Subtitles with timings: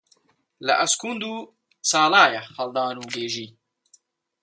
[0.65, 1.33] لە ئەسکوند و
[1.89, 3.47] چاڵایە هەڵدان و گێژی